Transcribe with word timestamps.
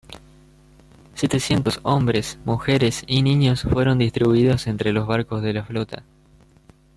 Setecientos 1.13 1.79
hombres, 1.83 2.39
mujeres 2.43 3.03
y 3.05 3.21
niños 3.21 3.61
fueron 3.61 3.99
distribuidos 3.99 4.65
entre 4.65 4.93
los 4.93 5.05
barcos 5.05 5.43
de 5.43 5.53
la 5.53 5.63
flota. 5.63 6.01